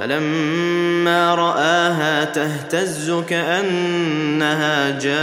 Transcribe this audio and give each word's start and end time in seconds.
فلما 0.00 1.34
رآها 1.34 2.24
تهتز 2.24 3.10
كأنها 3.28 4.90
جان 4.98 5.20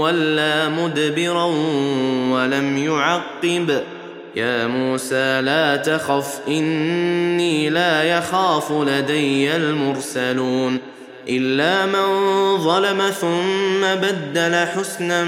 ولا 0.00 0.68
مدبرا 0.68 1.44
ولم 2.30 2.78
يعقب. 2.78 3.82
يا 4.36 4.66
موسى 4.66 5.40
لا 5.40 5.76
تخف 5.76 6.38
إني 6.48 7.70
لا 7.70 8.02
يخاف 8.02 8.72
لدي 8.72 9.56
المرسلون. 9.56 10.78
إلا 11.28 11.86
من 11.86 12.06
ظلم 12.58 13.10
ثم 13.20 13.94
بدل 14.02 14.66
حسنا 14.66 15.26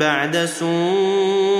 بعد 0.00 0.44
سوء 0.44 1.59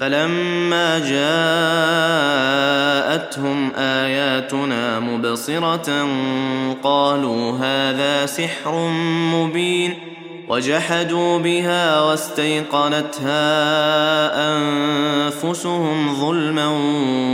فلما 0.00 0.98
جاءتهم 2.98 3.72
آياتنا 3.76 5.00
مبصرة 5.00 6.06
قالوا 6.82 7.58
هذا 7.58 8.26
سحر 8.26 8.88
مبين 9.34 9.94
وجحدوا 10.48 11.38
بها 11.38 12.00
واستيقنتها 12.00 13.38
أنفسهم 14.56 16.14
ظلما 16.20 16.66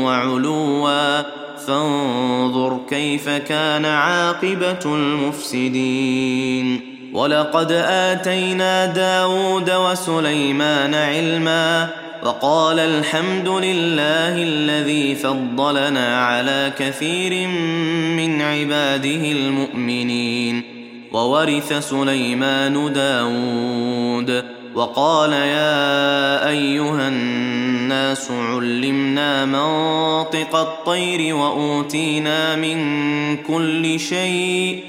وعلوا. 0.05 1.23
فانظر 1.67 2.81
كيف 2.89 3.29
كان 3.29 3.85
عاقبة 3.85 4.85
المفسدين. 4.85 6.81
ولقد 7.13 7.73
آتينا 7.73 8.87
داود 8.87 9.71
وسليمان 9.71 10.95
علما 10.95 12.04
وقال 12.25 12.79
الحمد 12.79 13.49
لله 13.49 14.43
الذي 14.43 15.15
فضلنا 15.15 16.27
على 16.27 16.73
كثير 16.79 17.49
من 18.17 18.43
عباده 18.43 19.33
المؤمنين. 19.33 20.63
وورث 21.13 21.73
سليمان 21.73 22.93
داود. 22.93 24.45
وقال 24.75 25.33
يا 25.33 26.49
أيها 26.49 27.09
الناس 27.09 28.31
علمنا 28.31 29.45
منطق 29.45 30.57
الطير 30.57 31.35
وأوتينا 31.35 32.57
من 32.57 32.79
كل 33.37 34.01
شيء. 34.01 34.81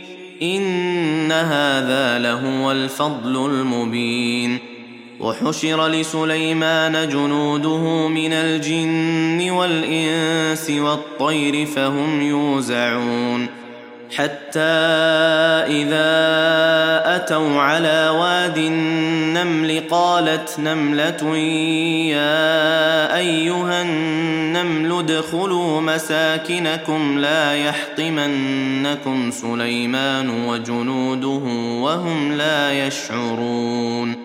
إن 0.42 1.32
هذا 1.32 2.20
لهو 2.20 2.72
الفضل 2.72 3.46
المبين. 3.46 4.75
وحشر 5.20 5.88
لسليمان 5.88 7.10
جنوده 7.10 8.08
من 8.08 8.34
الجن 8.34 9.50
والإنس 9.50 10.70
والطير 10.70 11.66
فهم 11.66 12.22
يوزعون. 12.22 13.48
حتى 14.16 14.60
إذا 15.68 16.06
أتوا 17.16 17.62
على 17.62 18.10
واد 18.10 18.58
النمل 18.58 19.84
قالت 19.90 20.60
نملة 20.60 21.38
يا 22.08 23.18
أيها 23.18 23.82
النمل 23.82 25.00
ادخلوا 25.00 25.82
مساكنكم 25.82 27.20
لا 27.20 27.54
يحطمنكم 27.54 29.32
سليمان 29.32 30.48
وجنوده 30.48 31.42
وهم 31.82 32.32
لا 32.32 32.88
يشعرون. 32.88 34.25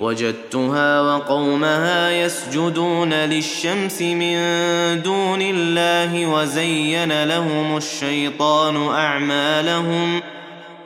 وجدتها 0.00 1.00
وقومها 1.00 2.10
يسجدون 2.10 3.12
للشمس 3.12 4.02
من 4.02 4.36
دون 5.02 5.42
الله 5.42 6.26
وزين 6.26 7.24
لهم 7.24 7.76
الشيطان 7.76 8.76
أعمالهم 8.76 10.20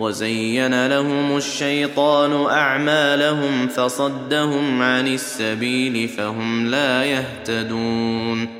وزين 0.01 0.87
لهم 0.87 1.37
الشيطان 1.37 2.47
أعمالهم 2.47 3.69
فصدهم 3.69 4.83
عن 4.83 5.07
السبيل 5.07 6.09
فهم 6.09 6.67
لا 6.67 7.05
يهتدون 7.05 8.60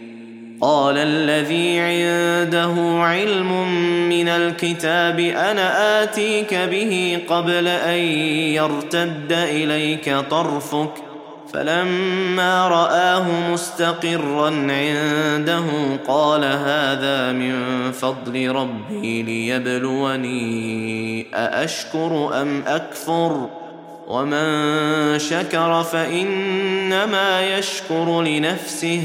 قال 0.61 0.97
الذي 0.97 1.79
عنده 1.79 3.03
علم 3.03 3.67
من 4.09 4.27
الكتاب 4.27 5.19
أنا 5.19 6.03
آتيك 6.03 6.53
به 6.53 7.19
قبل 7.27 7.67
أن 7.67 7.99
يرتد 8.53 9.31
إليك 9.31 10.15
طرفك. 10.29 10.91
فلما 11.53 12.67
رآه 12.67 13.51
مستقرا 13.51 14.47
عنده 14.47 15.63
قال 16.07 16.43
هذا 16.43 17.31
من 17.31 17.55
فضل 17.91 18.51
ربي 18.51 19.23
ليبلوني 19.23 20.41
أأشكر 21.33 22.41
أم 22.41 22.63
أكفر؟ 22.67 23.49
ومن 24.07 25.19
شكر 25.19 25.83
فإنما 25.83 27.57
يشكر 27.57 28.21
لنفسه. 28.21 29.01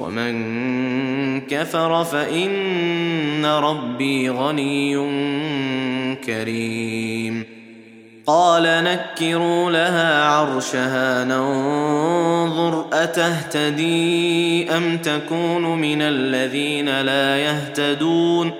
ومن 0.00 1.40
كفر 1.40 2.04
فإن 2.04 3.46
ربي 3.46 4.30
غني 4.30 4.96
كريم. 6.16 7.44
قال 8.26 8.62
نكروا 8.62 9.70
لها 9.70 10.24
عرشها 10.24 11.24
ننظر 11.24 12.86
أتهتدي 12.92 14.70
أم 14.76 14.98
تكون 14.98 15.78
من 15.78 16.02
الذين 16.02 17.00
لا 17.00 17.38
يهتدون؟ 17.38 18.52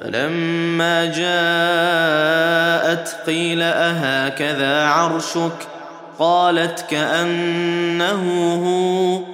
فلما 0.00 1.04
جاءت 1.04 3.16
قيل 3.26 3.62
أهكذا 3.62 4.84
عرشك؟ 4.84 5.68
قالت 6.18 6.86
كأنه 6.90 8.54
هو. 8.66 9.33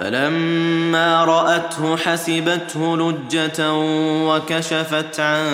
فلما 0.00 1.24
رأته 1.24 1.96
حسبته 1.96 2.96
لجة 2.96 3.72
وكشفت 4.28 5.20
عن 5.20 5.46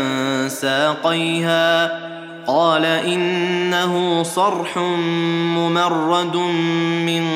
ساقيها. 0.48 2.00
قال 2.46 2.84
انما 2.84 3.64
له 3.84 4.22
صرح 4.22 4.78
ممرد 5.56 6.36
من 7.06 7.26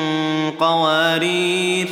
قوارير. 0.59 1.87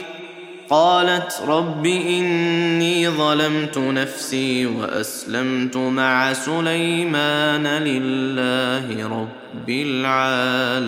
قالت 0.69 1.41
رب 1.47 1.85
إني 1.85 3.09
ظلمت 3.09 3.77
نفسي 3.77 4.65
وأسلمت 4.65 5.77
مع 5.77 6.33
سليمان 6.33 7.67
لله 7.67 9.07
رب 9.07 9.69
العالمين. 9.69 10.87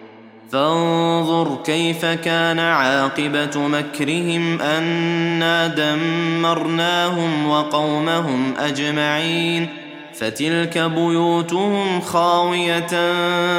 فانظر 0.51 1.57
كيف 1.65 2.05
كان 2.05 2.59
عاقبة 2.59 3.67
مكرهم 3.67 4.61
أنا 4.61 5.67
دمرناهم 5.67 7.49
وقومهم 7.49 8.53
أجمعين 8.59 9.67
فتلك 10.13 10.77
بيوتهم 10.77 12.01
خاوية 12.01 13.11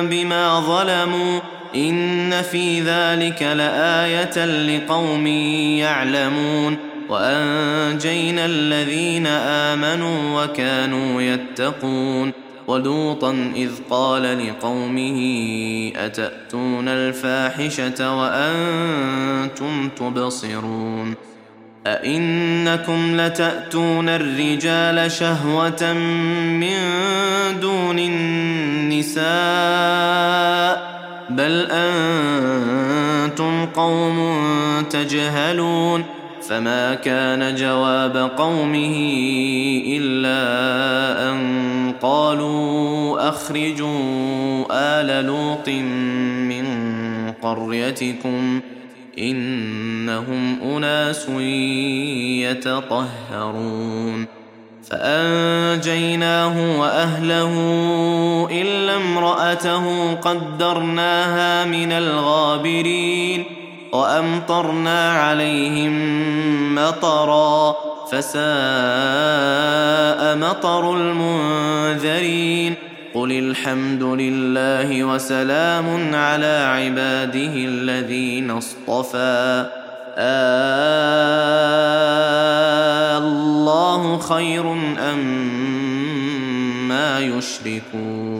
بما 0.03 0.61
ظلموا 0.61 1.41
إن 1.75 2.43
في 2.43 2.81
ذلك 2.81 3.43
لآية 3.43 4.45
لقوم 4.45 5.27
يعلمون 5.77 6.77
وأنجينا 7.09 8.47
الذين 8.47 9.27
آمنوا 9.27 10.45
وكانوا 10.45 11.23
يتقون 11.23 12.42
ولوطا 12.67 13.53
إذ 13.57 13.71
قال 13.91 14.49
لقومه 14.49 15.21
أتأتون 15.97 16.89
الفاحشة 16.89 18.17
وأنتم 18.17 19.89
تبصرون 19.89 21.15
أئنكم 21.87 23.21
لتأتون 23.21 24.09
الرجال 24.09 25.13
شهوة 25.13 25.93
من 25.93 26.77
دون 27.61 27.99
النساء 27.99 29.23
بل 31.31 31.69
أنتم 31.71 33.67
قوم 33.67 34.43
تجهلون 34.91 36.05
فما 36.49 36.95
كان 36.95 37.55
جواب 37.55 38.31
قومه 38.37 38.97
إلا 39.87 40.43
أن 41.31 41.72
قالوا 42.03 43.29
أخرجوا 43.29 44.65
آل 44.71 45.27
لوط 45.27 45.69
من 46.49 46.67
قريتكم 47.43 48.61
إنهم 49.19 50.59
أناس 50.63 51.29
يتطهرون 52.51 54.27
فأنجيناه 54.91 56.81
وأهله 56.81 57.53
إلا 58.51 58.97
امرأته 58.97 60.15
قدرناها 60.15 61.65
من 61.65 61.93
الغابرين 61.93 63.45
وأمطرنا 63.93 65.13
عليهم 65.13 65.95
مطرا 66.75 67.92
فساء 68.13 68.43
مطر 70.37 70.95
المنذرين. 70.97 72.75
قل 73.15 73.33
الحمد 73.33 74.03
لله 74.03 75.05
وسلام 75.05 76.15
على 76.15 76.67
عباده 76.77 77.55
الذين 77.55 78.51
اصطفى. 78.51 79.67
آه 80.17 80.79
الله 83.19 84.19
خير 84.19 84.73
أم 85.13 85.19
ما 86.89 87.21
يشركون. 87.21 88.32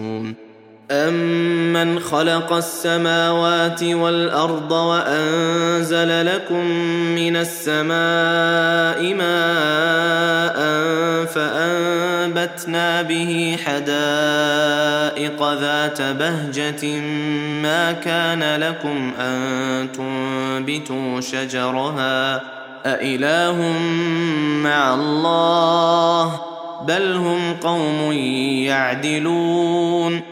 أمن 0.93 2.01
خلق 2.01 2.53
السماوات 2.53 3.83
والأرض 3.83 4.73
وأنزل 4.73 6.27
لكم 6.27 6.67
من 7.15 7.37
السماء 7.37 9.15
ماء 9.15 10.57
فأنبتنا 11.27 13.03
به 13.03 13.57
حدائق 13.65 15.53
ذات 15.53 16.03
بهجة 16.03 17.01
ما 17.63 17.93
كان 17.93 18.61
لكم 18.61 19.13
أن 19.21 19.89
تنبتوا 19.93 21.21
شجرها 21.21 22.43
أإله 22.87 23.73
مع 24.65 24.95
الله 24.95 26.41
بل 26.87 27.13
هم 27.13 27.55
قوم 27.63 28.13
يعدلون 28.67 30.32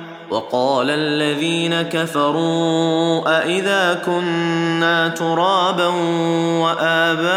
وقال 0.31 0.89
الذين 0.89 1.81
كفروا 1.81 3.39
أإذا 3.39 4.01
كنا 4.05 5.07
ترابا 5.07 5.87
وآباؤنا 6.61 7.31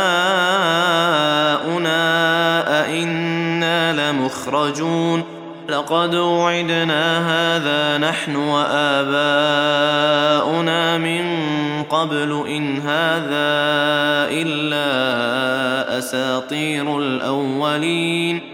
أئنا 2.83 4.11
لمخرجون 4.11 5.25
لقد 5.69 6.15
وعدنا 6.15 7.19
هذا 7.31 7.99
نحن 7.99 8.37
وآباؤنا 8.37 8.79
من 10.99 11.25
قبل 11.83 12.45
إن 12.49 12.79
هذا 12.79 13.55
إلا 14.31 15.99
أساطير 15.99 16.99
الأولين 16.99 18.54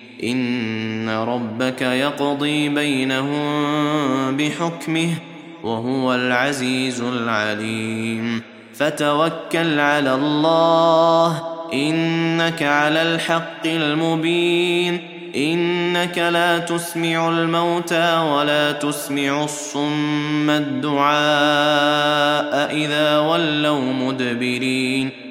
إن 0.23 1.09
ربك 1.09 1.81
يقضي 1.81 2.69
بينهم 2.69 3.41
بحكمه 4.37 5.09
وهو 5.63 6.13
العزيز 6.15 7.01
العليم. 7.01 8.41
فتوكل 8.73 9.79
على 9.79 10.15
الله. 10.15 11.41
إنك 11.73 12.63
على 12.63 13.01
الحق 13.01 13.65
المبين. 13.65 15.07
إنك 15.35 16.17
لا 16.17 16.57
تسمع 16.57 17.29
الموتى 17.29 18.17
ولا 18.17 18.71
تسمع 18.71 19.43
الصم 19.43 20.49
الدعاء 20.49 21.11
إذا 22.75 23.19
ولوا 23.19 23.93
مدبرين. 23.93 25.30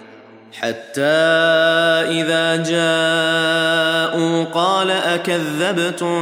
حتى 0.59 1.01
إذا 2.21 2.55
جاءوا 2.55 4.43
قال 4.43 4.91
أكذبتم 4.91 6.19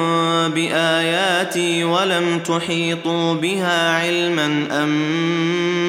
بآياتي 0.49 1.83
ولم 1.83 2.39
تحيطوا 2.39 3.33
بها 3.33 3.99
علما 3.99 4.67
أم 4.83 4.89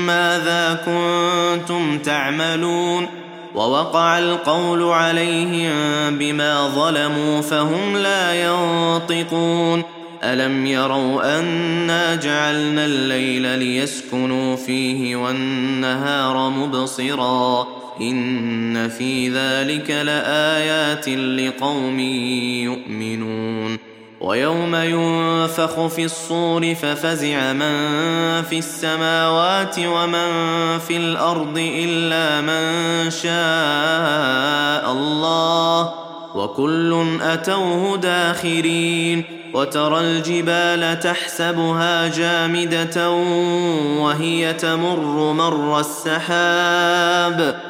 ماذا 0.06 0.80
كنتم 0.84 1.98
تعملون 1.98 3.06
ووقع 3.54 4.18
القول 4.18 4.82
عليهم 4.82 5.72
بما 6.18 6.68
ظلموا 6.68 7.40
فهم 7.40 7.96
لا 7.96 8.44
ينطقون 8.44 9.82
ألم 10.24 10.66
يروا 10.66 11.38
أنا 11.38 12.14
جعلنا 12.14 12.84
الليل 12.84 13.58
ليسكنوا 13.58 14.56
فيه 14.56 15.16
والنهار 15.16 16.50
مبصرا 16.50 17.79
إن 18.00 18.88
في 18.88 19.28
ذلك 19.28 19.90
لآيات 19.90 21.08
لقوم 21.08 22.00
يؤمنون. 22.60 23.78
ويوم 24.20 24.74
ينفخ 24.74 25.86
في 25.86 26.04
الصور 26.04 26.74
ففزع 26.74 27.52
من 27.52 27.76
في 28.42 28.58
السماوات 28.58 29.78
ومن 29.78 30.28
في 30.78 30.96
الأرض 30.96 31.54
إلا 31.58 32.40
من 32.40 33.10
شاء 33.10 34.92
الله. 34.92 35.94
وكل 36.34 37.18
أتوه 37.22 37.96
داخرين. 37.96 39.24
وترى 39.54 40.00
الجبال 40.00 41.00
تحسبها 41.00 42.08
جامدة 42.08 43.10
وهي 44.00 44.52
تمر 44.52 45.32
مر 45.32 45.80
السحاب. 45.80 47.69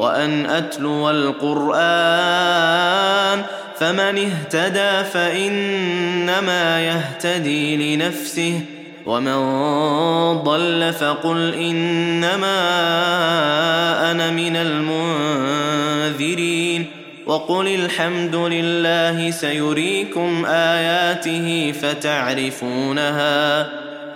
وأن 0.00 0.46
أتلو 0.46 1.10
القرآن 1.10 1.80
فمن 3.78 4.18
اهتدى 4.18 5.04
فإنما 5.12 6.80
يهتدي 6.80 7.96
لنفسه 7.96 8.60
ومن 9.06 9.36
ضل 10.42 10.92
فقل 10.92 11.54
إنما 11.54 12.60
أنا 14.10 14.30
من 14.30 14.56
المنذرين 16.16 16.86
وقل 17.26 17.66
الحمد 17.68 18.34
لله 18.34 19.30
سيريكم 19.30 20.46
آياته 20.46 21.72
فتعرفونها 21.82 23.68